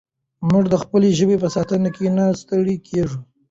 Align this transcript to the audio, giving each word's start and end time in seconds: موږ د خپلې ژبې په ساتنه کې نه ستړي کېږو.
موږ 0.49 0.63
د 0.69 0.75
خپلې 0.83 1.09
ژبې 1.17 1.37
په 1.43 1.47
ساتنه 1.55 1.89
کې 1.95 2.05
نه 2.17 2.25
ستړي 2.41 2.75
کېږو. 2.87 3.19